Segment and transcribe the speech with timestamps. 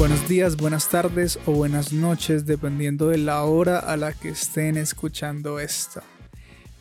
[0.00, 4.78] Buenos días, buenas tardes o buenas noches, dependiendo de la hora a la que estén
[4.78, 6.00] escuchando esto.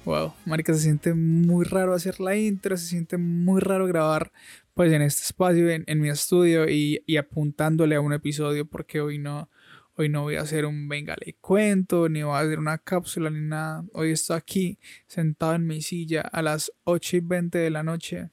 [0.05, 4.31] Wow, marica, se siente muy raro hacer la intro, se siente muy raro grabar
[4.73, 9.49] pues en este espacio, en, mi estudio y, apuntándole a un episodio porque hoy no,
[9.95, 13.29] hoy no voy a hacer un venga le cuento, ni voy a hacer una cápsula
[13.29, 13.83] ni nada.
[13.91, 18.29] Hoy estoy aquí sentado en mi silla a las 8 y 20 de la noche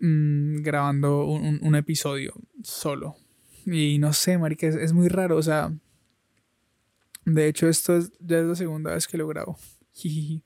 [0.00, 3.16] mmm, grabando un, un, episodio solo.
[3.66, 5.72] Y no sé, marica, es, es, muy raro, o sea...
[7.24, 9.58] De hecho, esto es, ya es la segunda vez que lo grabo.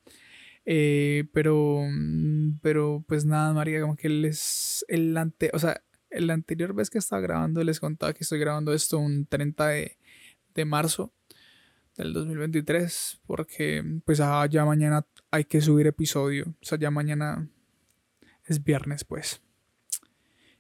[0.65, 1.83] eh, pero...
[2.61, 4.85] Pero pues nada, marica, como que les...
[4.89, 5.51] El ante...
[5.55, 5.83] O sea,
[6.21, 9.99] la anterior vez que estaba grabando les contaba que estoy grabando esto un 30 de,
[10.55, 11.13] de marzo
[11.97, 17.49] del 2023 porque pues ah, ya mañana hay que subir episodio o sea ya mañana
[18.47, 19.43] es viernes pues.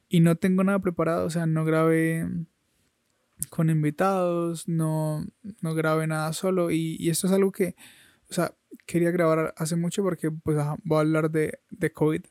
[0.08, 2.26] Y no tengo nada preparado, o sea, no grabé
[3.48, 5.24] con invitados, no,
[5.60, 6.70] no grabé nada solo.
[6.70, 7.74] Y, esto es algo que,
[8.30, 8.54] o sea,
[8.86, 12.22] quería grabar hace mucho porque pues voy a hablar de, de COVID,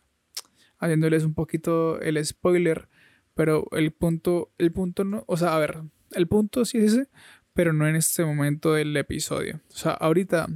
[0.77, 2.87] haciéndoles un poquito el spoiler.
[3.33, 7.09] Pero el punto, el punto no, o sea, a ver, el punto sí es ese,
[7.53, 9.61] pero no en este momento del episodio.
[9.69, 10.47] O sea, ahorita,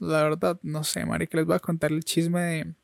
[0.00, 2.74] la verdad, no sé, Mari, que les voy a contar el chisme de,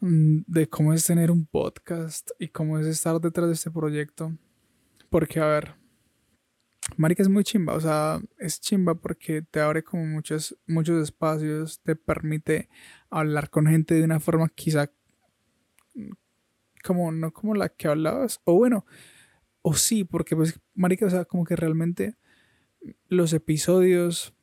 [0.00, 4.36] de cómo es tener un podcast y cómo es estar detrás de este proyecto.
[5.10, 5.74] Porque, a ver,
[6.96, 11.80] Marica es muy chimba, o sea, es chimba porque te abre como muchos, muchos espacios,
[11.82, 12.68] te permite
[13.10, 14.90] hablar con gente de una forma quizá
[16.84, 18.86] como no como la que hablabas, o bueno,
[19.62, 22.16] o sí, porque pues, Marica, o sea, como que realmente
[23.08, 24.34] los episodios,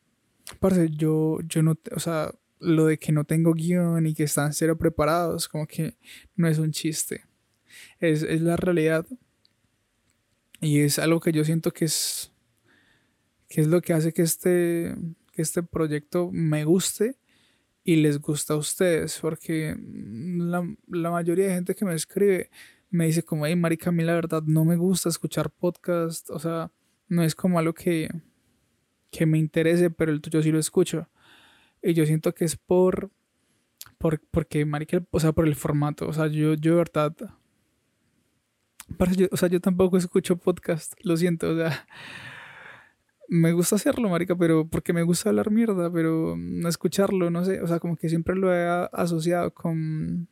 [0.59, 4.53] parce, yo, yo no, o sea, lo de que no tengo guion y que están
[4.53, 5.97] cero preparados, como que
[6.35, 7.25] no es un chiste.
[7.99, 9.05] Es, la realidad.
[10.61, 12.31] Y es algo que yo siento que es,
[13.47, 14.95] que es lo que hace que este,
[15.31, 17.17] que este proyecto me guste
[17.83, 19.19] y les gusta a ustedes.
[19.19, 22.49] Porque la, la mayoría de gente que me escribe
[22.89, 26.29] me dice como, hey, marica, a mí la verdad no me gusta escuchar podcast.
[26.29, 26.71] O sea,
[27.07, 28.09] no es como algo que,
[29.11, 31.07] que me interese, pero el tuyo sí lo escucho.
[31.85, 33.11] Y yo siento que es por,
[33.99, 36.07] por porque, marica, o sea, por el formato.
[36.07, 37.15] O sea, yo, yo de verdad,
[39.31, 41.85] o sea, yo tampoco escucho podcast, lo siento, o sea,
[43.29, 47.61] me gusta hacerlo, marica, pero porque me gusta hablar mierda, pero no escucharlo, no sé,
[47.61, 50.27] o sea, como que siempre lo he asociado con,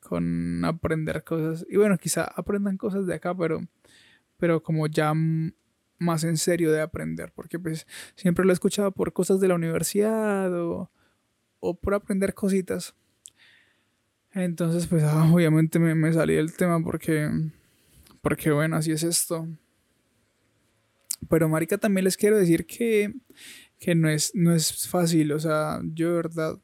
[0.00, 1.66] con aprender cosas.
[1.68, 3.60] Y bueno, quizá aprendan cosas de acá, pero,
[4.38, 5.12] pero como ya
[5.98, 9.54] más en serio de aprender, porque pues siempre lo he escuchado por cosas de la
[9.54, 10.90] universidad o,
[11.80, 12.94] por aprender cositas.
[14.32, 17.30] Entonces pues ah, obviamente me, me, salí del tema porque,
[18.20, 19.48] porque bueno, así es esto.
[21.28, 23.12] Pero Marica también les quiero decir que,
[23.78, 26.58] que no, es, no es fácil, o sea, yo de verdad,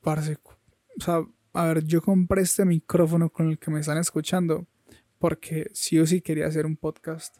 [0.00, 0.38] parce,
[0.98, 4.66] o sea, a ver, yo compré este micrófono con el que me están escuchando
[5.18, 7.36] porque sí o sí quería hacer un podcast.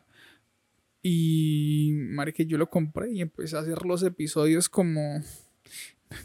[1.07, 1.93] Y,
[2.35, 5.21] que yo lo compré y empecé a hacer los episodios como,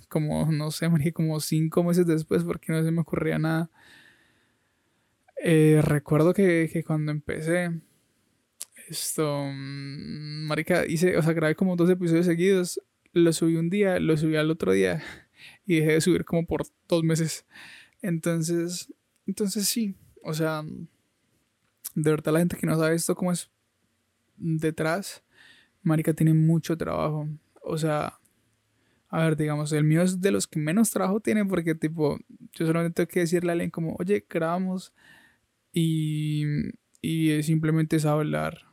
[0.08, 3.70] como, no sé, marica, como cinco meses después porque no se me ocurría nada.
[5.44, 7.72] Eh, recuerdo que, que, cuando empecé,
[8.88, 14.00] esto, mm, marica, hice, o sea, grabé como dos episodios seguidos, lo subí un día,
[14.00, 15.04] lo subí al otro día
[15.66, 17.46] y dejé de subir como por dos meses.
[18.02, 18.94] Entonces,
[19.28, 20.64] entonces sí, o sea,
[21.96, 23.50] de verdad la gente que no sabe esto, cómo es
[24.40, 25.24] detrás,
[25.84, 27.28] Marica tiene mucho trabajo.
[27.62, 28.20] O sea,
[29.10, 32.20] a ver, digamos, el mío es de los que menos trabajo tiene porque, tipo,
[32.54, 34.94] yo solamente tengo que decirle a alguien como, oye, grabamos
[35.74, 36.46] y,
[37.02, 38.70] y simplemente es hablar.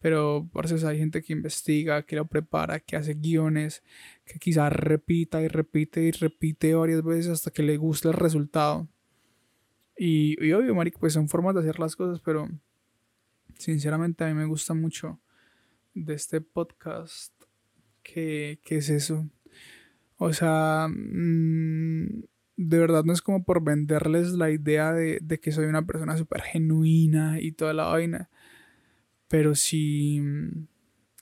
[0.00, 3.82] Pero eso hay gente que investiga, que lo prepara, que hace guiones,
[4.24, 8.88] que quizás repita y repite y repite varias veces hasta que le guste el resultado.
[9.98, 12.48] Y, y obvio, Marica, pues son formas de hacer las cosas, pero
[13.60, 15.20] sinceramente a mí me gusta mucho
[15.94, 17.32] de este podcast
[18.02, 19.28] que, es eso.
[20.16, 22.24] O sea, mm,
[22.56, 26.42] de verdad no es como por venderles la idea de, que soy una persona súper
[26.42, 28.30] genuina y toda la vaina.
[29.28, 30.20] Pero sí,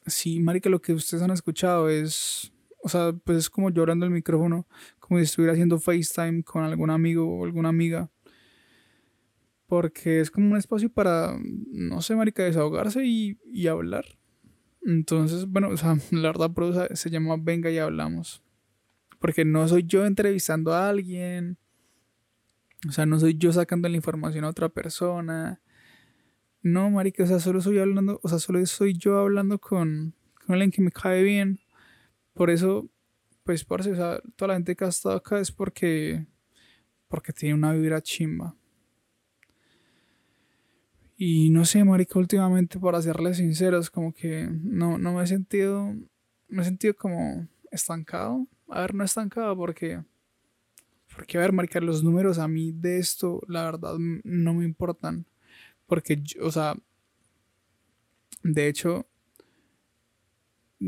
[0.06, 2.52] sí, marica, lo que ustedes han escuchado es,
[2.82, 4.66] o sea, pues es como llorando el micrófono,
[4.98, 8.10] como si estuviera haciendo FaceTime con algún amigo o alguna amiga.
[9.68, 11.38] Porque es como un espacio para,
[11.70, 14.04] no sé, marica, desahogarse y, y hablar.
[14.82, 18.42] Entonces, bueno, o sea, la verdad, se llama Venga y hablamos.
[19.18, 21.58] Porque no soy yo entrevistando a alguien.
[22.88, 25.60] O sea, no soy yo sacando la información a otra persona.
[26.62, 30.14] no, marica, o sea, solo soy hablando, o sea, solo soy yo hablando con,
[30.46, 31.60] con alguien que me cae bien.
[32.34, 32.88] Por eso,
[33.44, 36.26] pues, parce, o sea, toda la gente que ha estado acá es porque,
[37.08, 38.56] porque tiene una vibra chimba.
[41.20, 45.92] Y no sé, marica, últimamente, para serles sinceros, como que no, no me he sentido,
[46.46, 48.46] me he sentido como estancado.
[48.68, 50.00] A ver, no estancado porque,
[51.16, 55.26] porque, a ver, marica, los números a mí de esto, la verdad, no me importan.
[55.86, 56.76] Porque, o sea,
[58.44, 59.04] de hecho,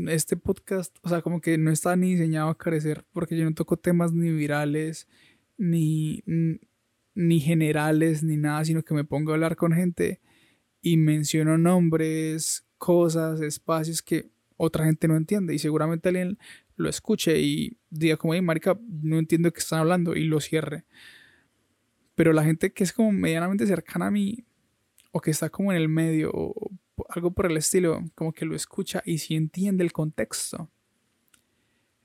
[0.07, 3.53] este podcast, o sea, como que no está ni diseñado a carecer, porque yo no
[3.53, 5.09] toco temas ni virales,
[5.57, 6.23] ni,
[7.13, 10.21] ni generales, ni nada, sino que me pongo a hablar con gente
[10.81, 16.37] y menciono nombres, cosas, espacios que otra gente no entiende y seguramente alguien
[16.75, 20.39] lo escuche y diga como, hey, marica, no entiendo de qué están hablando y lo
[20.39, 20.85] cierre.
[22.15, 24.45] Pero la gente que es como medianamente cercana a mí
[25.11, 26.71] o que está como en el medio o
[27.09, 30.69] algo por el estilo, como que lo escucha y si entiende el contexto.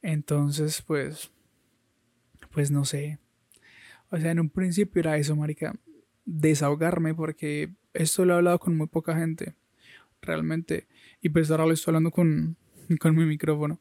[0.02, 1.30] Entonces, pues,
[2.50, 3.18] pues no sé.
[4.10, 5.74] O sea, en un principio era eso, marica,
[6.24, 9.54] desahogarme porque esto lo he hablado con muy poca gente,
[10.20, 10.86] realmente.
[11.20, 12.56] Y pues ahora lo estoy hablando con,
[13.00, 13.80] con mi micrófono.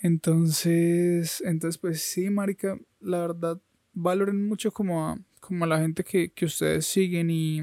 [0.00, 3.60] Entonces, entonces, pues sí, marica, la verdad,
[3.92, 7.62] valoren mucho como a, como la gente que, que ustedes siguen y,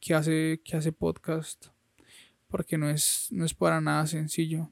[0.00, 1.66] que hace, que hace podcast.
[2.48, 4.70] Porque no es, no es para nada sencillo.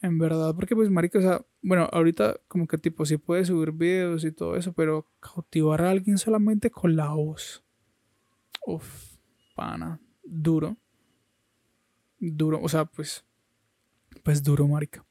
[0.00, 3.72] En verdad, porque pues marica, o sea, bueno, ahorita como que tipo sí puede subir
[3.72, 7.64] videos y todo eso, pero cautivar a alguien solamente con la voz.
[8.66, 9.16] Uf,
[9.54, 10.76] pana, duro.
[12.18, 13.24] Duro, o sea, pues
[14.22, 15.04] pues duro, marica.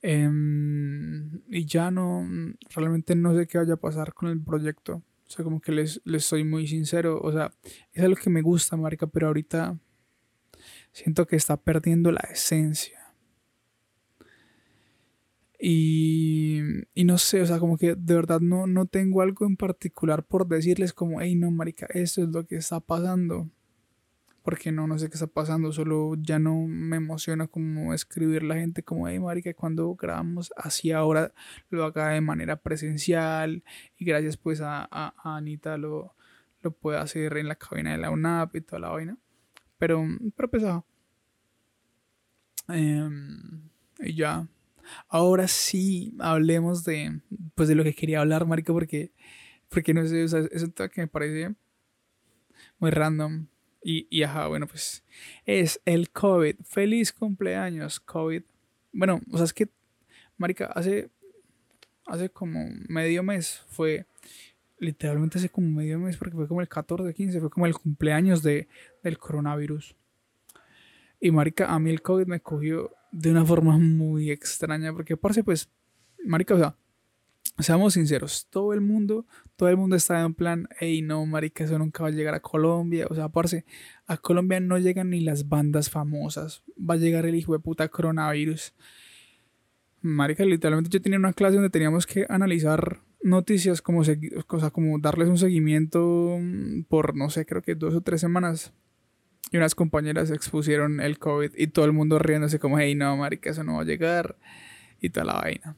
[0.00, 2.26] Em, y ya no,
[2.74, 5.02] realmente no sé qué vaya a pasar con el proyecto.
[5.26, 7.20] O sea, como que les, les soy muy sincero.
[7.20, 7.52] O sea,
[7.92, 9.78] es algo que me gusta, marica, pero ahorita
[10.92, 12.97] siento que está perdiendo la esencia.
[15.58, 16.60] Y,
[16.94, 20.24] y no sé, o sea, como que de verdad no, no tengo algo en particular
[20.24, 23.48] por decirles como, hey, no, marica, esto es lo que está pasando
[24.48, 28.54] porque no, no sé qué está pasando, solo ya no me emociona como escribir la
[28.54, 31.34] gente como, hey marica, cuando grabamos así ahora
[31.68, 33.62] lo haga de manera presencial
[33.98, 34.88] y gracias pues a,
[35.22, 36.14] Anita lo,
[36.62, 39.18] lo puede hacer en la cabina de la UNAP y toda la vaina,
[39.76, 40.02] pero,
[40.34, 40.86] pero pesado.
[42.68, 43.68] Em,
[43.98, 44.48] y ya,
[45.08, 47.20] ahora sí hablemos de,
[47.54, 49.12] pues de lo que quería hablar, marica, porque,
[49.68, 51.54] porque no sé, o sea, es un que me parece
[52.78, 53.46] muy random
[53.82, 55.04] y, y ajá, bueno, pues
[55.44, 56.56] es el COVID.
[56.64, 58.42] Feliz cumpleaños, COVID.
[58.92, 59.68] Bueno, o sea, es que,
[60.36, 61.10] Marica, hace,
[62.06, 64.06] hace como medio mes fue,
[64.78, 68.42] literalmente hace como medio mes, porque fue como el 14, 15, fue como el cumpleaños
[68.42, 68.68] de,
[69.02, 69.96] del coronavirus.
[71.20, 75.44] Y Marica, a mí el COVID me cogió de una forma muy extraña, porque parece
[75.44, 75.70] pues,
[76.24, 76.76] Marica, o sea,
[77.58, 79.26] seamos sinceros, todo el mundo,
[79.56, 82.40] todo el mundo está en plan, hey, no, marica, eso nunca va a llegar a
[82.40, 83.06] Colombia.
[83.10, 83.64] O sea, parce,
[84.06, 86.62] a Colombia no llegan ni las bandas famosas.
[86.78, 88.74] Va a llegar el hijo de puta coronavirus.
[90.00, 94.98] Marica, literalmente yo tenía una clase donde teníamos que analizar noticias, como, o sea, como
[95.00, 98.72] darles un seguimiento mm, por, no sé, creo que dos o tres semanas.
[99.50, 103.50] Y unas compañeras expusieron el COVID y todo el mundo riéndose como, hey, no, marica,
[103.50, 104.36] eso no va a llegar.
[105.00, 105.76] Y toda la vaina.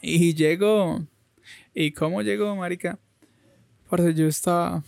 [0.00, 1.06] Y llegó.
[1.74, 2.98] ¿Y cómo llegó, marica?
[3.88, 4.78] Parce, yo estaba...
[4.78, 4.82] o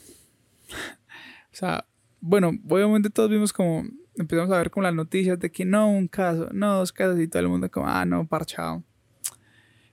[1.52, 1.86] sea,
[2.20, 3.84] bueno, obviamente todos vimos como...
[4.16, 7.28] Empezamos a ver con las noticias de que no, un caso, no, dos casos y
[7.28, 8.82] todo el mundo como, ah, no, parchado.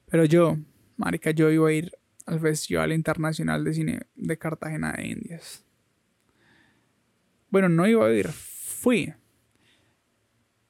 [0.08, 0.58] Pero yo,
[0.98, 1.92] marica, yo iba a ir
[2.26, 5.65] al Festival Internacional de Cine de Cartagena de Indias.
[7.56, 9.14] Bueno, no iba a ir, fui.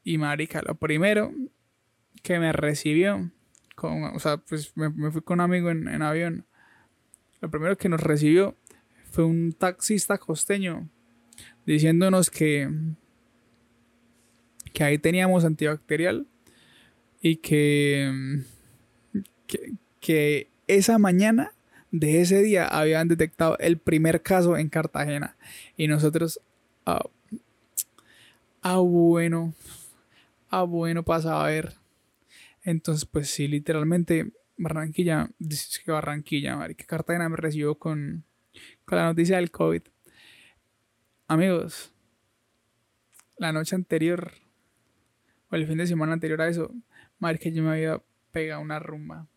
[0.04, 1.34] Y marica, lo primero
[2.22, 3.32] que me recibió
[3.82, 6.46] o sea, pues me, fui con un amigo en, avión.
[7.42, 8.56] Lo primero que nos recibió
[9.10, 10.88] fue un taxista costeño
[11.65, 12.70] diciéndonos que,
[14.72, 16.27] que ahí teníamos antibacterial
[17.20, 18.44] y que,
[20.00, 21.51] que, esa mañana
[21.89, 25.36] de ese día habían detectado el primer caso en Cartagena.
[25.75, 26.39] Y nosotros,
[26.86, 27.06] ah,
[28.62, 29.54] ah bueno,
[30.50, 31.74] ah, bueno, pasaba a ver.
[32.63, 38.24] Entonces, pues sí, literalmente Barranquilla, dice que Barranquilla, que Cartagena me recibió con,
[38.86, 39.82] con la noticia del COVID.
[41.27, 41.92] Amigos,
[43.38, 44.32] la noche anterior,
[45.50, 46.72] o el fin de semana anterior a eso,
[47.39, 48.01] que yo me había
[48.32, 49.27] pegado una rumba.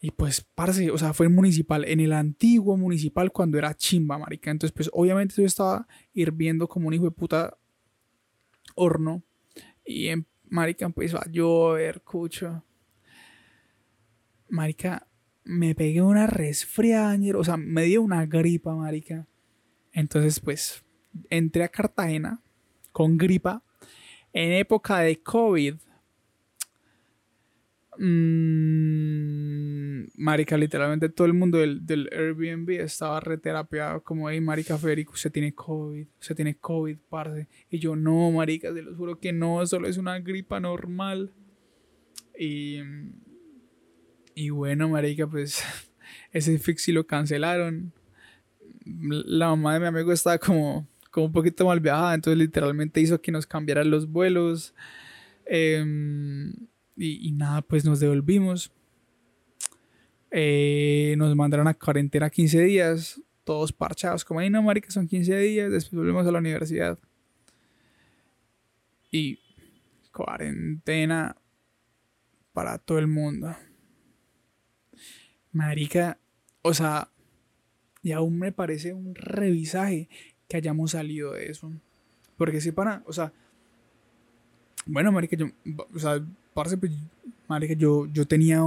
[0.00, 4.18] Y pues, parce, o sea, fue en municipal, en el antiguo municipal cuando era chimba,
[4.18, 4.50] marica.
[4.50, 7.56] Entonces, pues, obviamente yo estaba hirviendo como un hijo de puta
[8.74, 9.22] horno.
[9.84, 12.64] Y en marica empezó a llover, cucho.
[14.48, 15.06] Marica,
[15.44, 19.26] me pegué una resfriada, o sea, me dio una gripa, marica.
[19.92, 20.82] Entonces, pues,
[21.28, 22.40] entré a Cartagena
[22.92, 23.62] con gripa
[24.32, 25.74] en época de COVID.
[27.98, 29.79] Mm,
[30.16, 34.02] marica, literalmente todo el mundo del, del Airbnb estaba reterapiado.
[34.02, 37.48] Como, hey, marica Federico, se tiene COVID, se tiene COVID, parce.
[37.70, 41.32] Y yo, no, marica, se lo juro que no, solo es una gripa normal.
[42.38, 42.78] Y,
[44.34, 45.62] y bueno, marica, pues
[46.32, 47.92] ese fix lo cancelaron.
[48.84, 53.20] La mamá de mi amigo estaba como, como un poquito mal viajada, entonces literalmente hizo
[53.20, 54.74] que nos cambiaran los vuelos.
[55.44, 56.54] Em,
[56.96, 58.72] y, nada, pues nos devolvimos.
[60.30, 65.36] Eh, nos mandaron a cuarentena 15 días, todos parchados, como, ahí no, marica, son 15
[65.38, 66.98] días, después volvemos a la universidad.
[69.10, 69.40] Y
[70.12, 71.36] cuarentena
[72.52, 73.56] para todo el mundo.
[75.52, 76.18] Marica,
[76.62, 77.08] o sea,
[78.02, 80.08] y aún me parece un revisaje
[80.48, 81.72] que hayamos salido de eso.
[82.36, 83.32] Porque si para, o sea,
[84.86, 85.46] bueno, marica, yo,
[85.94, 86.92] o sea, parce, pues,
[87.48, 88.62] marica, yo, yo tenía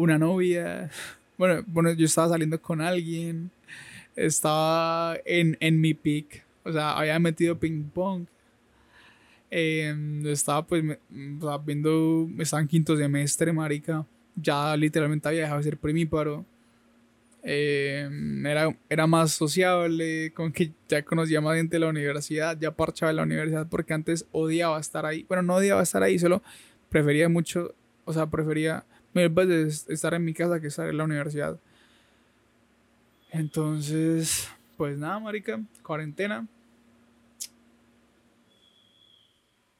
[0.00, 0.90] una novia,
[1.36, 3.50] bueno, bueno, yo estaba saliendo con alguien,
[4.16, 8.26] estaba en, en mi pick, o sea, había metido ping pong.
[9.50, 14.06] Em, estaba pues o sea, viendo, estaba en quinto semestre, marica.
[14.36, 16.44] Ya literalmente había dejado de ser primíparo.
[17.42, 22.70] Em, era, era más sociable, con que ya conocía más gente de la universidad, ya
[22.70, 25.24] parchaba en la universidad porque antes odiaba estar ahí.
[25.28, 26.42] Bueno, no odiaba estar ahí, solo
[26.90, 31.04] prefería mucho, o sea, prefería mil veces estar en mi casa que estar en la
[31.04, 31.58] universidad.
[33.30, 36.48] Entonces, pues nada, marica, cuarentena.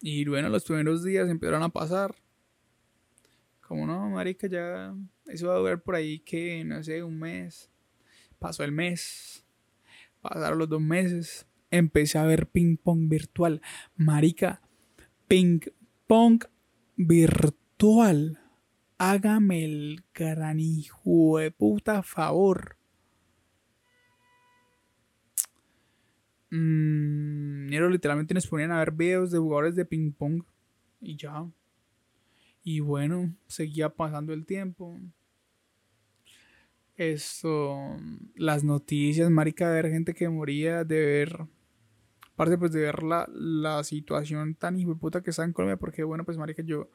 [0.00, 2.14] Y bueno, los primeros días empezaron a pasar.
[3.66, 4.94] Como no, marica, ya
[5.26, 7.70] eso va a durar por ahí que, no sé, un mes.
[8.38, 9.44] Pasó el mes.
[10.22, 11.46] Pasaron los dos meses.
[11.70, 13.60] Empecé a ver ping pong virtual.
[13.96, 14.60] Marica,
[15.28, 15.60] ping
[16.06, 16.40] pong
[16.96, 18.38] virtual.
[19.02, 22.76] Hágame el gran hijo de puta favor.
[26.50, 30.42] Mmm, literalmente nos ponían a ver videos de jugadores de ping pong.
[31.00, 31.50] Y ya.
[32.62, 35.00] Y bueno, seguía pasando el tiempo.
[36.94, 37.96] Esto,
[38.34, 41.46] las noticias, marica, de ver gente que moría, de ver,
[42.34, 46.04] aparte pues de ver la, la situación tan hijo puta que está en Colombia, porque
[46.04, 46.90] bueno, pues marica, yo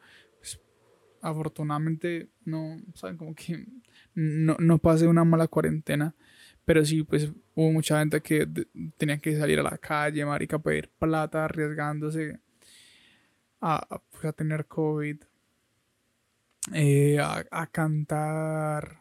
[1.22, 3.66] afortunadamente no, saben, como que
[4.14, 6.16] no, no pasé una mala cuarentena,
[6.66, 8.48] pero sí, pues hubo mucha gente que
[8.98, 12.40] tenía que salir a la calle, marica, a pedir plata, arriesgándose
[13.62, 15.18] a, pues, a tener COVID.
[16.74, 19.00] Eh, a, cantar.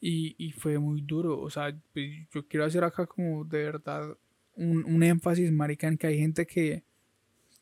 [0.00, 1.40] Y, fue muy duro.
[1.40, 4.16] O sea, pues, yo quiero hacer acá como de verdad
[4.54, 6.84] un, énfasis, marica, en que hay gente que,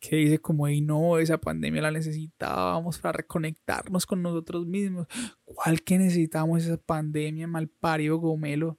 [0.01, 5.07] que dice como, hey, no, esa pandemia la necesitábamos para reconectarnos con nosotros mismos.
[5.45, 8.79] ¿Cuál que necesitamos esa pandemia, malpario gomelo?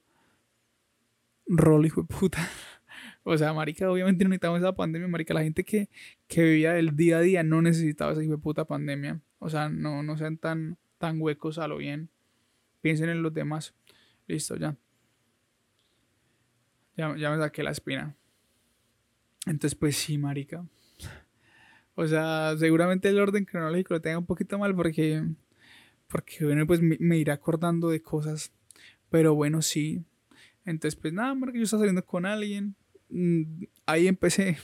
[1.46, 2.48] Rol, hijo de puta.
[3.22, 5.34] O sea, marica, obviamente no necesitamos esa pandemia, marica.
[5.34, 5.90] La gente que,
[6.26, 9.20] que vivía el día a día no necesitaba esa hijo de puta pandemia.
[9.38, 12.08] O sea, no, no sean tan, tan huecos a lo bien.
[12.80, 13.74] Piensen en los demás.
[14.26, 14.74] Listo, ya.
[16.96, 18.16] Ya, ya me saqué la espina.
[19.46, 20.64] Entonces, pues sí, marica.
[21.94, 25.22] O sea, seguramente el orden cronológico lo tenga un poquito mal porque,
[26.08, 28.52] porque bueno, pues me, me iré acordando de cosas.
[29.10, 30.04] Pero bueno, sí.
[30.64, 32.74] Entonces, pues nada, marica, yo estaba saliendo con alguien.
[33.08, 34.58] Mm, ahí empecé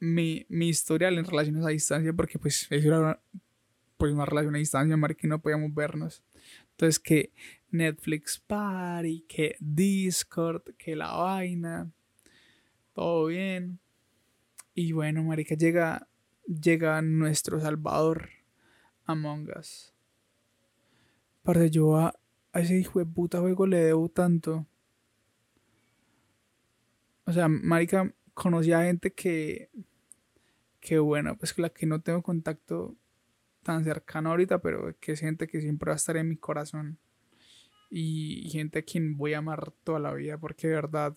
[0.00, 3.20] mi, mi historial en relaciones a distancia, porque pues eso era una,
[3.96, 6.24] pues una relación a distancia, mar que no podíamos vernos.
[6.70, 7.32] Entonces que
[7.70, 11.92] Netflix Party, que Discord, que la vaina,
[12.94, 13.78] todo bien.
[14.74, 16.08] Y bueno, marica, llega,
[16.46, 18.30] llega nuestro Salvador
[19.04, 19.94] Among Us.
[21.42, 22.14] Para yo a,
[22.54, 24.66] ese hijo de puta juego le debo tanto.
[27.24, 29.70] O sea, marica, conocí a gente que
[30.82, 32.96] que bueno, pues la que no tengo contacto
[33.62, 36.98] tan cercano ahorita, pero que es gente que siempre va a estar en mi corazón.
[37.88, 41.16] Y, gente a quien voy a amar toda la vida, porque de verdad,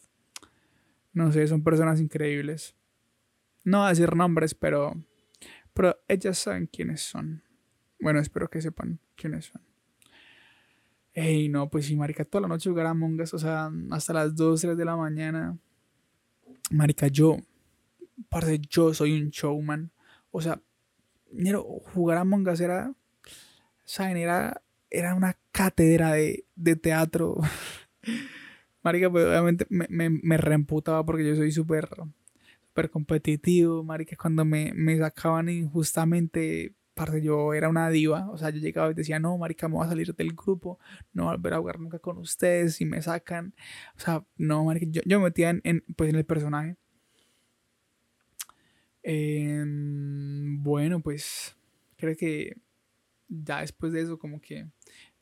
[1.14, 2.76] no sé, son personas increíbles.
[3.66, 4.94] No voy a decir nombres, pero,
[5.74, 7.44] pero ellas saben quiénes son.
[8.00, 9.62] Bueno, espero que sepan quiénes son.
[11.14, 14.36] Ey, no, pues sí, marica, toda la noche jugar a Mongas, o sea, hasta las
[14.36, 15.58] 2, 3 de la mañana.
[16.70, 17.38] Marica, yo,
[18.30, 19.92] parce, yo soy un showman.
[20.30, 20.62] O sea,
[21.94, 22.94] jugar a Mongas era,
[23.84, 24.18] ¿saben?
[24.18, 27.38] Era, era una cátedra de, de teatro.
[28.84, 31.90] marica, pues obviamente me, me, me reemputaba porque yo soy súper,
[32.76, 38.50] súper competitivo, marica, cuando me, me sacaban injustamente parte yo era una diva, o sea,
[38.50, 40.80] yo llegaba y decía, no, marica, me voy a salir del grupo,
[41.14, 43.54] no voy a volver a jugar nunca con ustedes, y me sacan,
[43.98, 46.76] o sea, no, marica, yo, yo me metía en, pues, en el personaje.
[49.04, 51.56] Em, bueno, pues,
[51.96, 52.58] creo que
[53.30, 54.68] ya después de eso, como que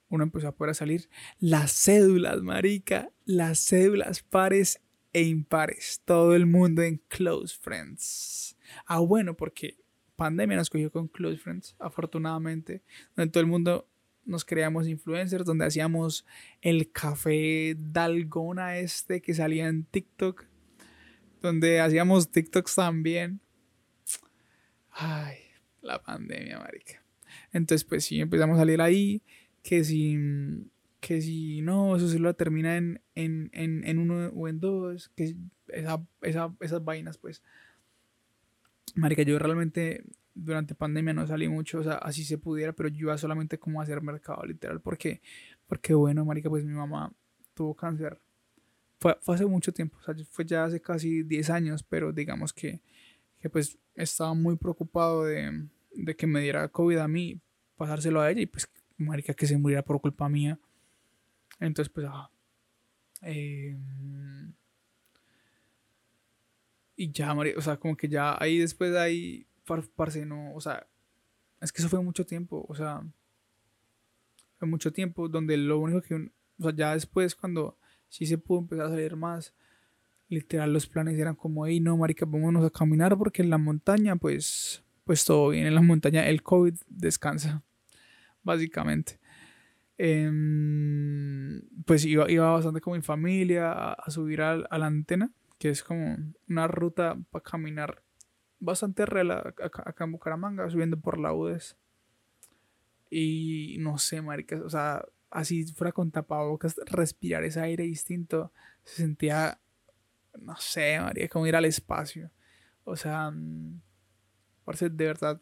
[0.10, 1.10] uno empezó a poder salir.
[1.40, 4.80] Las cédulas, marica, las cédulas pares
[5.14, 8.58] e impares, todo el mundo en Close Friends.
[8.86, 9.78] Ah, bueno, porque
[10.16, 12.82] pandemia nos cogió con Close Friends, afortunadamente,
[13.16, 13.88] donde todo el mundo
[14.26, 16.26] nos creamos influencers, donde hacíamos
[16.62, 20.46] el café Dalgona este que salía en TikTok,
[21.42, 23.42] donde hacíamos TikToks también.
[24.90, 25.38] Ay,
[25.82, 27.04] la pandemia, marica.
[27.52, 29.22] Entonces, pues sí, empezamos a salir ahí,
[29.62, 30.18] que si,
[31.06, 35.36] que si no, se lo termina en, en, en, en uno o en dos, que
[35.68, 37.44] esa, esa, esas vainas, pues
[38.96, 43.08] Marica, yo realmente durante pandemia no salí mucho, o sea, así se pudiera, pero yo
[43.08, 45.22] iba solamente como a hacer mercado, literal, porque,
[45.68, 47.12] porque bueno, marica, pues mi mamá
[47.54, 48.20] tuvo cáncer.
[49.00, 52.80] Fue, hace mucho tiempo, o sea, fue ya hace casi 10 años, pero digamos que,
[53.42, 57.42] que pues estaba muy preocupado de, de, que me diera COVID a mí,
[57.76, 60.58] pasárselo a ella y pues, marica, que se muriera por culpa mía.
[61.60, 62.30] Entonces, pues, ajá.
[63.22, 63.78] Eh,
[66.96, 69.48] y ya, o sea, como que ya ahí después de ahí,
[69.96, 70.86] parce, no, o sea,
[71.62, 73.02] es que eso fue mucho tiempo, o sea,
[74.60, 77.78] fue mucho tiempo donde lo único que, o sea, ya después cuando
[78.10, 79.54] sí se pudo empezar a salir más,
[80.30, 84.16] literal los planes eran como, hey, no, marica, vámonos a caminar porque en la montaña,
[84.16, 87.64] pues, pues todo bien, en la montaña el COVID descansa,
[88.44, 89.20] básicamente.
[90.06, 95.32] Em, pues iba, iba bastante con mi familia a, subir a la antena
[95.64, 96.18] que es como
[96.50, 98.04] una ruta para caminar
[98.60, 101.78] bastante real acá, en Bucaramanga, subiendo por la UDES.
[103.10, 108.52] Y no sé, marica, o sea, así fuera con tapabocas, respirar ese aire distinto,
[108.84, 109.58] se sentía,
[110.38, 112.30] no sé, marica, como ir al espacio.
[112.84, 113.80] O sea, mm,
[114.66, 115.40] parece de verdad,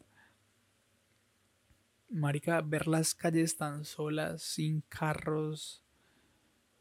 [2.11, 5.83] marica, ver las calles tan solas, sin carros,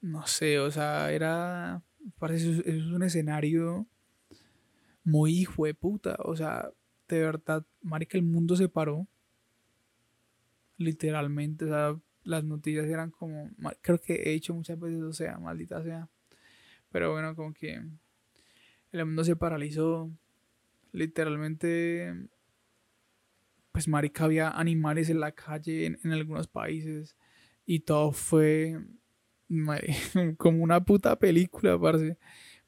[0.01, 1.83] no sé, o sea, era
[2.19, 3.87] Parece es un escenario
[5.05, 6.17] muy hijo de puta.
[6.21, 6.71] O sea,
[7.09, 9.07] de verdad, marica, el mundo se paró.
[10.79, 13.51] Literalmente, o sea, las noticias eran como.
[13.83, 16.09] Creo que he dicho muchas veces, o sea, maldita sea.
[16.91, 17.83] Pero bueno, como que
[18.93, 20.11] el mundo se paralizó.
[20.93, 22.29] Literalmente,
[23.73, 27.17] pues, marica, había animales en la calle en, en algunos países.
[27.67, 28.79] Y todo fue
[30.39, 32.19] como una puta película, parce.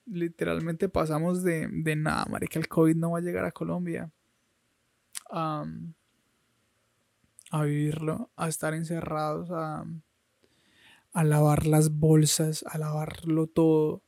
[0.07, 4.11] Literalmente pasamos de, de nada, marica, el COVID no va a llegar a Colombia.
[5.31, 5.65] a
[7.65, 9.85] vivirlo, a estar encerrados, a,
[11.13, 14.03] a lavar las bolsas, a lavarlo todo.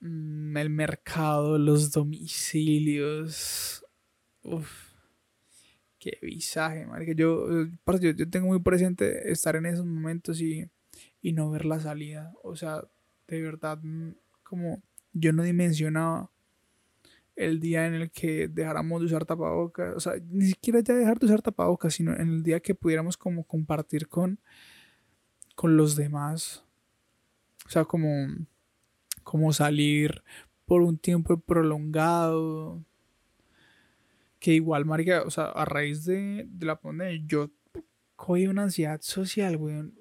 [0.00, 3.84] Mm, el mercado, los domicilios.
[4.42, 4.89] Uf
[6.00, 7.12] Qué visaje, marica.
[7.12, 7.46] Yo,
[8.00, 10.66] yo, yo, tengo muy presente estar en esos momentos y,
[11.20, 12.32] y no ver la salida.
[12.42, 12.82] O sea,
[13.28, 14.82] de verdad, mm, como
[15.12, 16.30] yo no dimensionaba
[17.36, 19.94] el día en el que dejáramos de usar tapabocas.
[19.94, 23.18] O sea, ni siquiera ya dejar de usar tapabocas, sino en el día que pudiéramos
[23.18, 24.40] como compartir con,
[25.54, 26.64] con los demás.
[27.66, 28.10] O sea, como,
[29.22, 30.22] como salir
[30.64, 32.82] por un tiempo prolongado
[34.40, 37.50] que igual, marica, o sea, a raíz de, la pandemia, yo
[38.16, 39.94] cogí una ansiedad social, weón.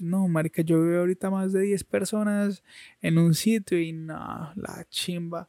[0.00, 2.62] No, marica, yo veo ahorita más de 10 personas
[3.00, 5.48] en un sitio y no, la chimba.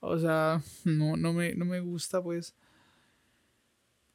[0.00, 2.54] O sea, no, no, me, no me gusta, pues.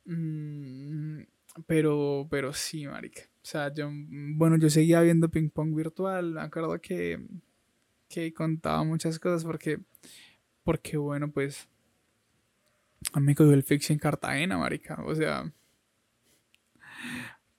[0.06, 1.22] Mm,
[1.68, 3.24] pero, pero sí, marica.
[3.44, 6.34] O sea, yo, bueno, yo seguía viendo ping pong virtual.
[6.34, 7.20] Me acuerdo que,
[8.10, 9.80] que contaba muchas cosas porque,
[10.64, 11.68] porque bueno, pues
[13.14, 15.04] a mí me cogió el fix en Cartagena, marica.
[15.06, 15.52] O sea,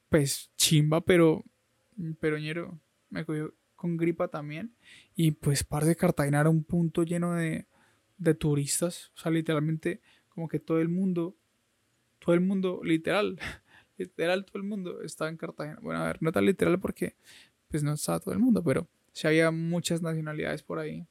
[0.09, 1.44] pues chimba, pero,
[2.20, 2.78] pero ñero,
[3.11, 4.74] me cogió con gripa también.
[5.14, 7.66] Y pues parte de Cartagena era un punto lleno de,
[8.18, 9.12] de turistas.
[9.16, 11.37] O sea, literalmente como que todo el mundo
[12.18, 13.38] todo el mundo, literal,
[13.98, 15.78] literal todo el mundo estaba en Cartagena.
[15.80, 17.16] Bueno, a ver, no tan literal porque
[17.68, 21.06] pues no estaba todo el mundo, pero sí había muchas nacionalidades por ahí.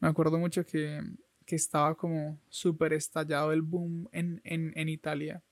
[0.00, 1.02] Me acuerdo mucho que,
[1.48, 5.42] que estaba como súper estallado el boom en, en, en Italia.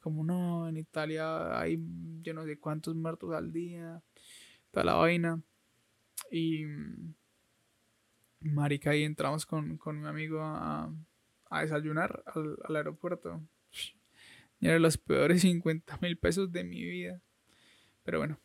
[0.00, 1.78] Como no, en Italia hay
[2.20, 4.02] yo no sé cuántos muertos al día,
[4.72, 5.40] toda la vaina.
[6.32, 6.64] Y
[8.40, 10.92] marica, ahí entramos con, con mi amigo a,
[11.48, 13.40] a desayunar al, al aeropuerto.
[14.58, 17.22] Y eran los peores 50 mil pesos de mi vida.
[18.02, 18.36] Pero bueno.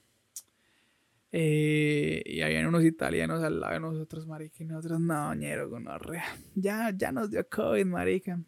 [1.37, 4.55] Eh, y habían unos italianos al lado de nosotros, marica.
[4.63, 5.85] Y nosotros, no, ñero, con
[6.55, 8.39] Ya, ya nos dio COVID, marica.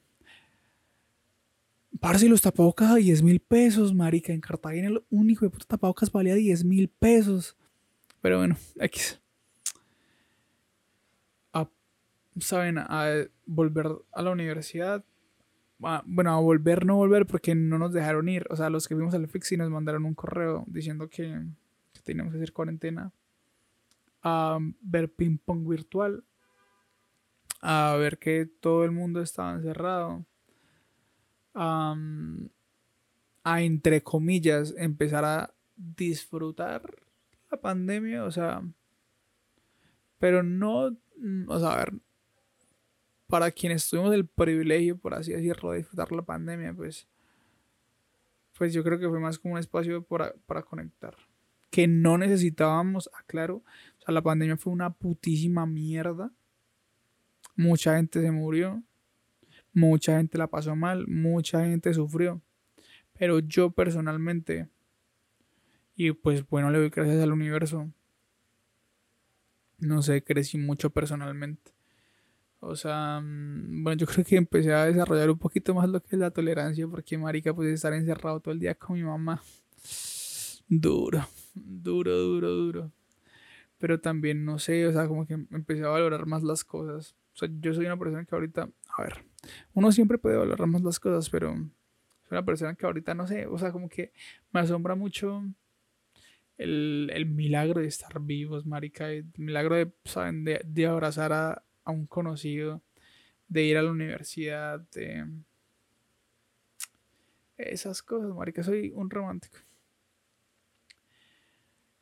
[2.00, 4.32] Parce, los tapabocas a 10 mil pesos, marica.
[4.32, 7.58] En Cartagena el único de puta tapabocas valía 10 mil pesos.
[8.22, 9.20] Pero bueno, X.
[12.40, 15.04] Saben, a volver a la universidad
[15.80, 18.46] bueno, a volver, no volver porque no nos dejaron ir.
[18.50, 21.44] O sea, los que fuimos al Fixi nos mandaron un correo diciendo que,
[22.08, 23.12] teníamos que hacer cuarentena.
[24.24, 26.24] A ver ping pong virtual.
[27.62, 30.26] A ver que todo el mundo estaba encerrado.
[31.54, 31.96] a
[33.62, 36.84] entre comillas empezar a disfrutar
[37.52, 38.24] la pandemia.
[38.26, 38.62] O sea,
[40.20, 40.98] pero no,
[41.48, 41.94] o sea, a ver,
[43.28, 47.08] para quienes tuvimos el privilegio, por así decirlo, de disfrutar la pandemia, pues,
[48.58, 51.16] pues yo creo que fue más como un espacio para, para conectar.
[51.78, 56.32] Que no necesitábamos, aclaro, o sea, la pandemia fue una putísima mierda.
[57.56, 58.82] Mucha gente se murió,
[59.74, 62.42] mucha gente la pasó mal, mucha gente sufrió.
[63.14, 64.68] Pero yo personalmente,
[65.96, 67.94] y pues bueno, le doy gracias al universo,
[69.78, 71.74] no sé, crecí mucho personalmente.
[72.60, 76.16] O sea, mm, bueno, yo creo que empecé a desarrollar un poquito más lo que
[76.16, 79.44] es la tolerancia, porque marica, pues estar encerrado todo el día con mi mamá.
[80.68, 81.24] Duro,
[81.66, 82.92] duro, duro, duro.
[83.78, 87.16] Pero también, no sé, o sea, como que empecé a valorar más las cosas.
[87.34, 89.24] O sea, yo soy una persona que ahorita, a ver,
[89.74, 93.46] uno siempre puede valorar más las cosas, pero soy una persona que ahorita, no sé,
[93.46, 94.12] o sea, como que
[94.52, 95.44] me asombra mucho
[96.58, 100.44] el, el milagro de estar vivos, marica, el milagro de, ¿saben?
[100.44, 102.82] de, de abrazar a, a un conocido,
[103.48, 105.26] de ir a la universidad, de
[107.58, 109.58] esas cosas, marica, soy un romántico.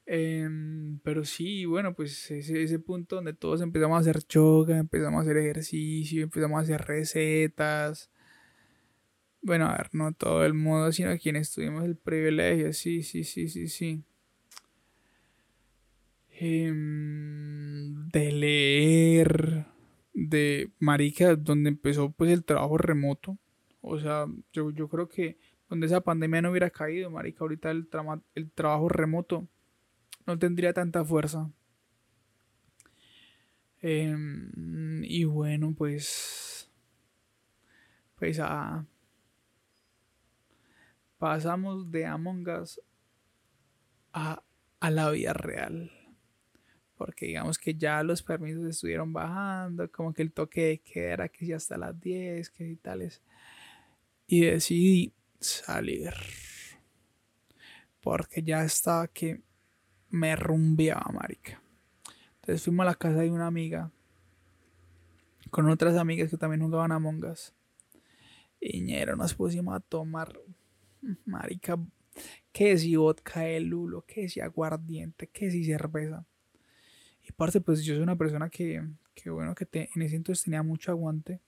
[0.08, 5.20] Em, pero sí, bueno, pues ese, ese punto donde todos empezamos a hacer yoga, empezamos
[5.20, 8.12] a hacer ejercicio, empezamos a hacer recetas.
[9.42, 13.48] Bueno, a ver, no todo el mundo, sino quienes tuvimos el privilegio, sí, sí, sí,
[13.48, 14.04] sí, sí.
[16.32, 19.66] Em, de leer,
[20.14, 23.38] de Marica, donde empezó pues el trabajo remoto.
[23.82, 25.38] O sea, yo, yo creo que
[25.70, 27.88] donde esa pandemia no hubiera caído, Marica, ahorita el,
[28.36, 29.48] el trabajo remoto
[30.26, 31.52] no tendría tanta fuerza.
[33.82, 36.70] Em, y bueno, pues.
[38.16, 38.86] Pues a.
[41.18, 42.82] Pasamos de Among Us
[44.14, 44.42] a,
[44.80, 45.92] a la vida real
[46.98, 51.30] porque digamos que ya los permisos estuvieron bajando, como que el toque de queda era
[51.30, 53.22] que ya hasta las 10, que y tales.
[54.28, 56.14] Y decidí salir.
[58.02, 59.42] Porque ya estaba que
[60.16, 61.62] me rumbeaba, marica.
[62.36, 63.92] Entonces fuimos a la casa de una amiga.
[65.52, 67.54] Con otras amigas que también jugaban a mongas.
[68.60, 70.40] Y ñero, nos pusimos a tomar,
[71.26, 71.78] marica,
[72.52, 76.26] que si vodka de lulo, que si aguardiente, que si cerveza.
[77.22, 80.44] Y parte, pues yo soy una persona que, que bueno, que te, en ese entonces
[80.44, 81.42] tenía mucho aguante.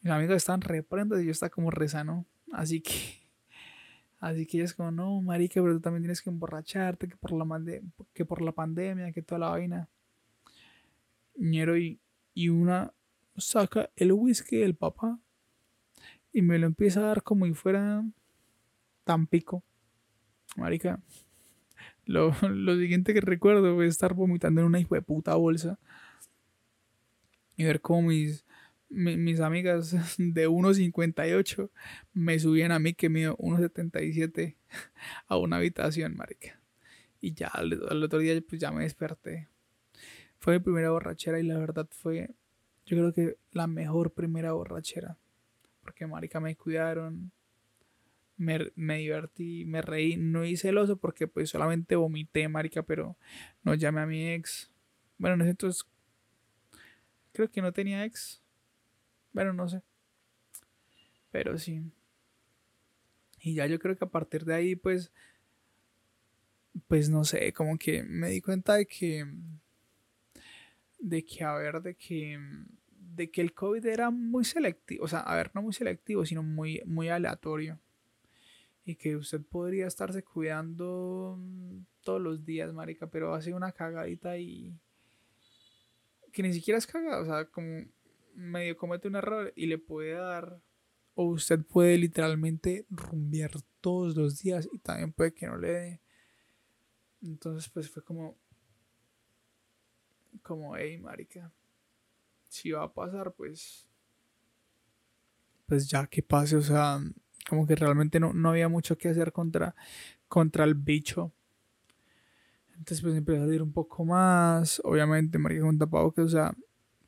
[0.00, 2.26] Mis amigos están reprendidos y yo estaba como rezano.
[2.52, 3.21] Así que,
[4.22, 7.32] así que ella es como, no, marica, pero tú también tienes que emborracharte, que por
[7.32, 7.44] la,
[8.14, 9.90] que por la pandemia, que toda la vaina.
[11.34, 12.00] Ñero y,
[12.32, 12.94] y una
[13.36, 15.18] saca el whisky del papá
[16.32, 18.04] y me lo empieza a dar como si fuera
[19.04, 19.64] tan pico.
[20.56, 21.00] Marica,
[22.04, 22.32] lo,
[22.76, 25.78] siguiente que recuerdo fue estar vomitando en una hijo de puta bolsa.
[27.56, 28.46] Y ver cómo mis,
[28.92, 31.70] mis, amigas de 1.58
[32.12, 34.56] me subían a mí que mido 1.77
[35.26, 36.60] a una habitación, marica.
[37.20, 39.48] Y ya al, otro día pues ya me desperté.
[40.38, 42.34] Fue mi primera borrachera y la verdad fue,
[42.84, 45.16] yo creo que la mejor primera borrachera.
[45.82, 47.32] Porque marica me cuidaron,
[48.36, 53.16] me, divertí, me reí, no hice el oso porque pues solamente vomité, marica, pero
[53.62, 54.70] no llamé a mi ex.
[55.18, 55.84] Bueno, entonces
[57.32, 58.41] creo que no tenía ex.
[59.32, 59.82] Bueno, no sé.
[61.30, 61.82] Pero sí.
[63.40, 65.10] Y ya yo creo que a partir de ahí, pues,
[66.86, 69.26] pues no sé, como que me di cuenta de que,
[70.98, 72.38] de que, a ver, de que,
[73.14, 76.42] de que el COVID era muy selectivo, o sea, a ver, no muy selectivo, sino
[76.42, 77.80] muy, muy aleatorio.
[78.84, 81.38] Y que usted podría estarse cuidando
[82.02, 84.76] todos los días, marica, pero hace una cagadita y...
[86.32, 87.84] Que ni siquiera es cagada, o sea, como
[88.34, 90.60] medio comete un error y le puede dar...
[91.14, 96.00] O usted puede literalmente rumbear todos los días y también puede que no le dé.
[97.22, 98.36] Entonces, pues fue como...
[100.42, 101.52] Como, hey, marica.
[102.48, 103.86] Si va a pasar, pues...
[105.66, 107.00] Pues ya que pase, o sea,
[107.48, 109.74] como que realmente no, no había mucho que hacer contra,
[110.28, 111.32] contra el bicho.
[112.82, 114.80] Entonces pues empecé a salir un poco más.
[114.84, 116.24] Obviamente, marica, con tapabocas.
[116.24, 116.54] O sea,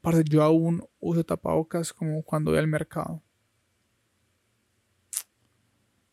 [0.05, 3.23] parce, yo aún uso tapabocas como cuando voy al mercado.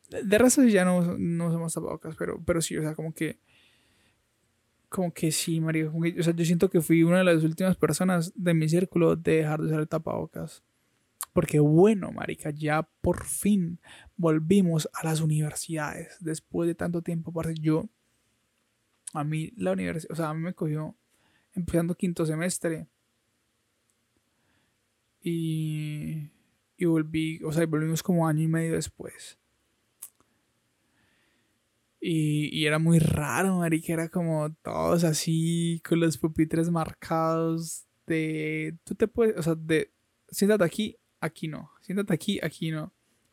[0.10, 3.38] De resto ya no, no usamos tapabocas, pero, pero sí, o sea, como que...
[4.88, 5.91] Como que sí, marica.
[5.91, 9.38] o sea, yo siento que fui una de las últimas personas de mi círculo de
[9.38, 10.63] dejar de usar el tapabocas.
[11.34, 13.80] Porque bueno, marica, ya por fin
[14.15, 16.15] volvimos a las universidades.
[16.21, 17.89] Después de tanto tiempo, parce, yo
[19.13, 20.95] a mí la universidad, o sea, a mí me cogió
[21.54, 22.88] empezando quinto semestre.
[25.21, 26.29] Y,
[26.77, 29.38] y volví, o sea, volvimos como año y medio después.
[31.99, 38.75] Y, y era muy raro, marica, era como todos así, con los pupitres marcados de,
[38.84, 39.91] tú te puedes, o sea, de,
[40.29, 42.91] siéntate aquí, aquí no, siéntate aquí, aquí no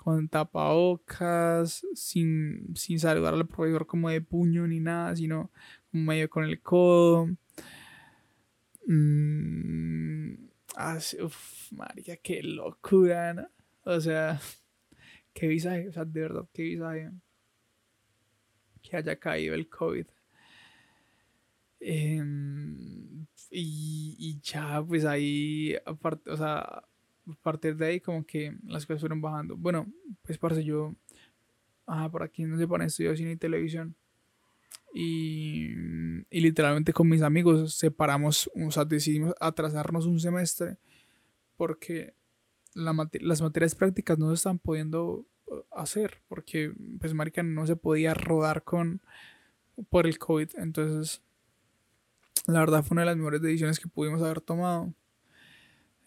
[0.08, 5.50] con tapabocas, sin, sin saludar al profesor como de puño ni nada, sino
[5.92, 7.28] medio con el codo.
[8.86, 10.47] Mm,
[11.22, 13.48] uf, marica, qué locura, ¿no?
[13.84, 14.40] O sea,
[15.34, 17.10] qué visaje, o sea, de verdad, qué visaje
[18.82, 20.06] que haya caído el COVID.
[21.80, 28.56] Em, y, y, ya, pues ahí, aparte, o sea, a partir de ahí como que
[28.64, 29.56] las cosas fueron bajando.
[29.56, 29.86] Bueno,
[30.22, 30.94] pues parce, yo,
[31.86, 33.94] ah, por aquí no se pone estudiar cine y televisión.
[34.94, 35.74] Y,
[36.30, 40.78] y, literalmente con mis amigos separamos, o sea, decidimos atrasarnos un semestre
[41.56, 42.14] porque
[42.74, 47.76] la las materias prácticas no se están pudiendo uh, hacer porque, pues, marica, no se
[47.76, 49.02] podía rodar con
[49.90, 50.50] por el COVID.
[50.56, 51.22] Entonces,
[52.46, 54.94] la verdad fue una de las mejores decisiones que pudimos haber tomado.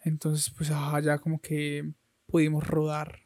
[0.04, 1.92] Entonces, pues, allá como que
[2.26, 3.21] pudimos rodar.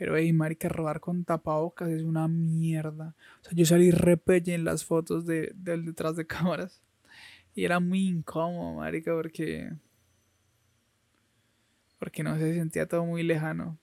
[0.00, 3.14] Pero, hey, marica, rodar con tapabocas es una mierda.
[3.42, 6.80] O sea, yo salí repelle en las fotos de, del detrás de cámaras.
[7.54, 9.70] Y era muy incómodo, marica, porque...
[11.98, 13.76] Porque no se sentía todo muy lejano.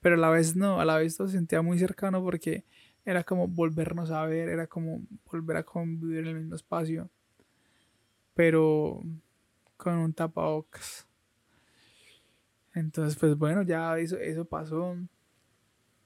[0.00, 2.64] Pero a la vez no, a la vez todo se sentía muy cercano porque
[3.04, 7.10] era como volvernos a ver, era como volver a convivir en el mismo espacio.
[8.32, 9.02] Pero
[9.76, 11.09] con un tapabocas.
[12.74, 14.96] Entonces, pues bueno, ya eso, eso pasó.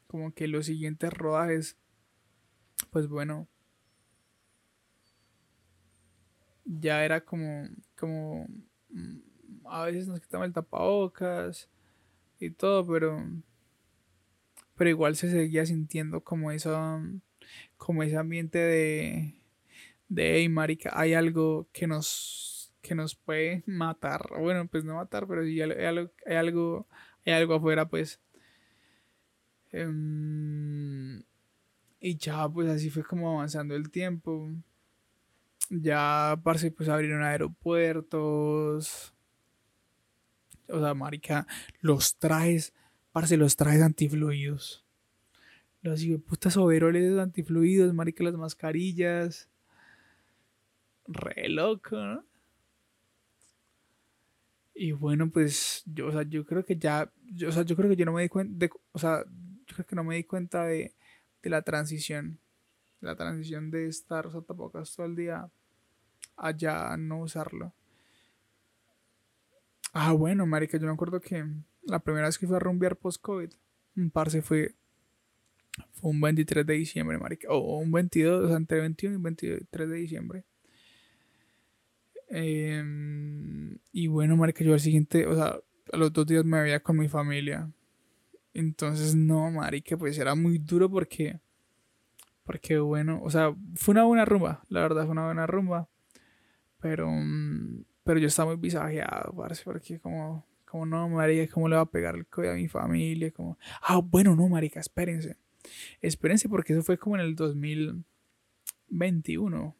[0.07, 1.77] Como que los siguientes rodajes,
[2.90, 3.48] pues bueno,
[6.64, 8.46] ya era como, como,
[8.90, 9.18] mm,
[9.66, 11.68] a veces nos quitamos el tapabocas
[12.38, 13.22] y todo, pero,
[14.77, 17.00] pero igual se seguía sintiendo como eso,
[17.77, 19.35] como ese ambiente de,
[20.09, 22.43] de, hey, marica, hay algo que nos
[22.85, 24.29] que nos puede matar.
[24.38, 26.87] Bueno, pues no matar, pero si hay algo, hay algo,
[27.25, 28.20] hay algo afuera, pues.
[29.73, 31.23] Em,
[31.99, 34.53] y ya, pues así fue como avanzando el tiempo.
[35.70, 39.14] Ya, parce, pues abrieron aeropuertos.
[40.68, 41.47] O sea, marica,
[41.81, 42.75] los trajes,
[43.12, 44.85] parce, los trajes antifluidos.
[45.83, 49.49] Los putas overoles antifluidos, marica, las mascarillas.
[51.07, 52.34] Re loco, ¿no?
[54.75, 57.89] Y bueno, pues yo, o sea, yo creo que ya, yo, o sea, yo creo
[57.89, 60.25] que yo no me di cuenta, de, o sea, yo creo que no me di
[60.25, 60.95] cuenta de,
[61.43, 62.41] de la transición,
[63.01, 65.49] la transición de estar usando tapabocas todo el día
[66.37, 67.73] allá no usarlo.
[69.93, 71.45] Ah, bueno, marica, yo me acuerdo que
[71.83, 73.51] la primera vez que fui a rumbear post-COVID,
[73.97, 74.75] un parce fue,
[75.93, 79.89] fue un 23 de diciembre, marica, o un 22, o sea, entre 21 y 23
[79.89, 80.45] de diciembre.
[82.37, 85.57] Em, y bueno, marica, yo al siguiente, o sea,
[85.92, 87.70] a los dos días me veía con mi familia.
[88.53, 91.38] Entonces, no, marica, pues era muy duro porque,
[92.42, 95.88] porque bueno, o sea, fue una buena rumba, la verdad fue una buena rumba.
[96.81, 101.77] Pero, mm, pero yo estaba muy visajeado, parece, porque como, como, no, marica, ¿cómo le
[101.77, 103.31] va a pegar el COVID a mi familia?
[103.31, 105.37] Como, ah, bueno, no, marica, espérense.
[106.01, 109.77] Espérense porque eso fue como en el 2021.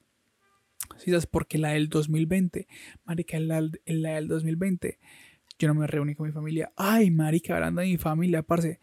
[0.99, 1.27] ¿Sí sabes?
[1.27, 2.67] Porque la del 2020,
[3.05, 4.99] marica, la, la del 2020,
[5.59, 6.73] yo no me reuní con mi familia.
[6.77, 8.81] Ay, marica, hablando de mi familia, parce.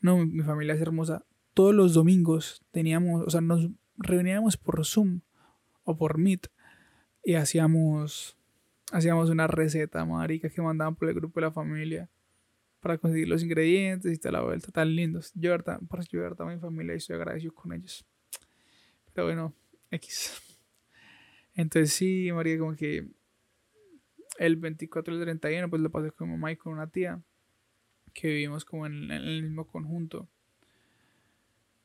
[0.00, 1.24] No, mi familia es hermosa.
[1.54, 5.20] Todos los domingos teníamos, o sea, nos reuníamos por Zoom
[5.84, 6.48] o por Meet
[7.24, 8.36] y hacíamos
[8.92, 12.08] hacíamos una receta, marica, que mandaban por el grupo de la familia
[12.80, 15.32] para conseguir los ingredientes y toda la vuelta, tan lindos.
[15.34, 18.04] Yo, verdad, para yo, verdad, mi familia y estoy agradecido con ellos.
[19.12, 19.54] Pero bueno,
[19.90, 20.51] X.
[21.54, 23.06] Entonces, sí, María, como que
[24.38, 27.22] el 24 y el 31, pues lo pasé con mamá y con una tía
[28.12, 30.28] que vivimos como en, el mismo conjunto.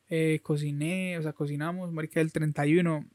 [0.09, 3.05] Eh, cociné, o sea, cocinamos, marica, el 31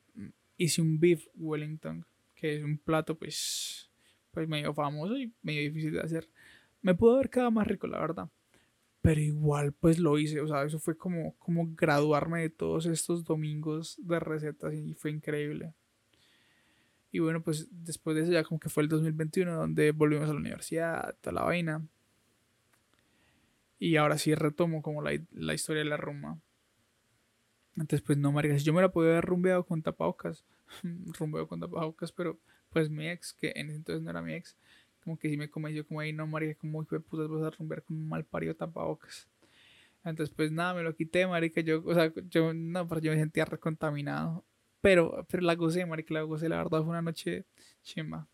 [0.59, 2.05] hice un beef Wellington
[2.43, 3.89] que es un plato pues,
[4.33, 6.29] pues medio famoso y medio difícil de hacer.
[6.81, 8.29] Me pudo haber quedado más rico, la verdad.
[9.01, 13.23] Pero igual pues lo hice, o sea, eso fue como, como graduarme de todos estos
[13.23, 15.73] domingos de recetas y fue increíble.
[17.13, 20.33] Y bueno, pues después de eso ya como que fue el 2021 donde volvimos a
[20.33, 21.87] la universidad, toda la vaina.
[23.79, 26.39] Y ahora sí retomo como la, la historia de la rumba.
[27.77, 30.45] Entonces, pues no, marica, si yo me la podía haber rumbeado con tapabocas,
[31.19, 32.39] rumbeo con tapabocas, pero
[32.71, 34.57] pues mi ex, que en ese entonces no era mi ex,
[35.05, 37.83] como que sí me convenció como ahí, no, marica, como que putas vas a rumbear
[37.83, 39.29] con un mal parido tapabocas.
[40.05, 43.19] Entonces, pues nada, me lo quité, marica, yo, o sea, yo, no, pero yo me
[43.19, 44.45] sentía recontaminado.
[44.83, 47.47] Pero, pero la gocé, marica, la gocé, la verdad fue una noche
[47.83, 48.29] chimba.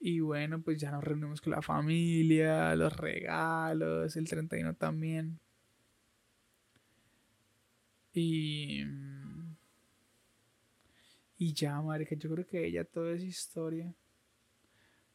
[0.00, 5.38] Y bueno, pues ya nos reunimos con la familia, los regalos, el 31 también.
[8.14, 8.82] Y.
[11.36, 13.94] Y ya, marica, yo creo que ella toda esa historia.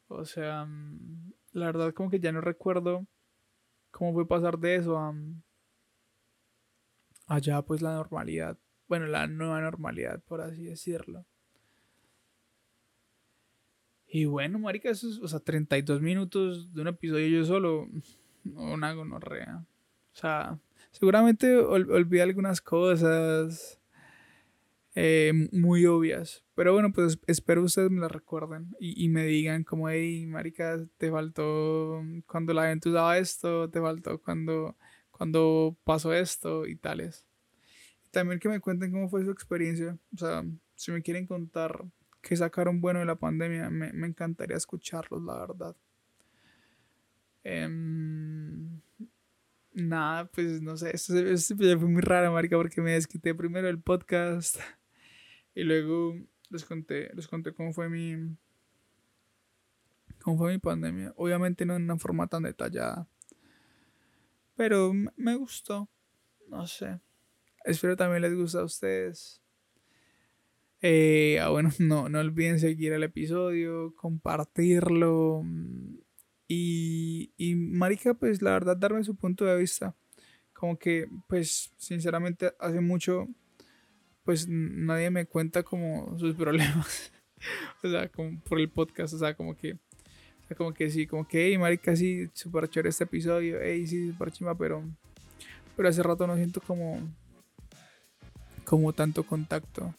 [0.08, 3.06] O sea, mm, la verdad, como que ya no recuerdo
[3.90, 5.14] cómo fue pasar de eso a.
[7.26, 8.58] Allá, pues la normalidad.
[8.90, 11.24] Bueno, la nueva normalidad, por así decirlo.
[14.06, 17.88] Y bueno, marica, eso es, o sea, 32 minutos de un episodio yo solo.
[18.44, 19.64] Una gonorrea.
[20.12, 20.58] O sea,
[20.90, 23.80] Seguramente olvidé algunas cosas
[24.94, 26.44] eh, muy obvias.
[26.54, 31.10] Pero bueno, pues espero ustedes me las recuerden y, me digan como, hey, marica, te
[31.10, 34.76] faltó cuando la gente usaba esto, te faltó cuando,
[35.10, 37.24] cuando pasó esto y tales.
[38.10, 39.98] También que me cuenten cómo fue su experiencia.
[40.14, 40.44] O sea,
[40.74, 41.84] si me quieren contar
[42.20, 45.76] qué sacaron bueno de la pandemia, me, me encantaría escucharlos, la verdad.
[47.44, 47.68] Eh,
[49.72, 51.14] Nada, pues no sé, esto,
[51.56, 54.56] fue muy raro, marica, porque me desquité primero el podcast
[55.54, 56.16] y luego
[56.48, 58.36] les conté, les conté cómo fue mi
[60.20, 61.14] cómo fue mi pandemia.
[61.16, 63.08] Obviamente no en una forma tan detallada.
[64.56, 65.88] Pero me gustó.
[66.48, 67.00] No sé.
[67.64, 69.40] Espero también les guste a ustedes.
[70.82, 75.42] Eh, ah, bueno, no, no olviden seguir el episodio, compartirlo.
[76.48, 79.94] Y, y marica, pues la verdad, darme su punto de vista.
[80.52, 83.28] Como que, pues, sinceramente, hace mucho,
[84.24, 87.12] pues nadie me cuenta como sus problemas.
[87.82, 89.78] o sea, como por el podcast, o sea, como que,
[90.56, 94.32] como que sí, como que, hey, marica, sí, súper chévere este episodio, hey, sí, súper
[94.32, 94.82] chima, pero,
[95.76, 96.98] pero hace rato no siento como,
[98.70, 99.92] como tanto contacto,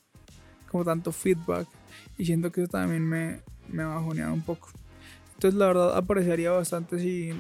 [0.70, 1.68] como tanto feedback,
[2.18, 4.70] y siento que eso también me, me ha bajoneado un poco.
[5.34, 7.32] Entonces la verdad apreciaría bastante si,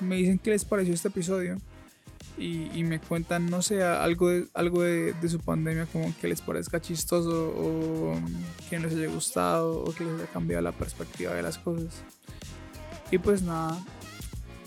[0.00, 1.58] me dicen qué les pareció este episodio
[2.36, 6.80] y, me cuentan, no sé, algo de, algo de, su pandemia, como que les parezca
[6.80, 8.20] chistoso o
[8.68, 12.02] que les haya gustado o que les haya cambiado la perspectiva de las cosas.
[13.12, 13.78] Y pues nada,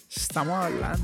[0.10, 1.04] estamos hablando.